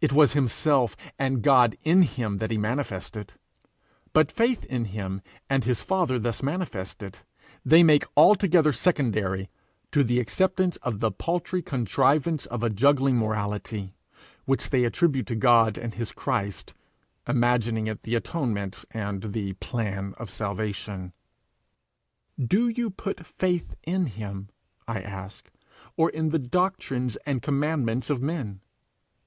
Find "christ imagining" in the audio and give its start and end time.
16.12-17.88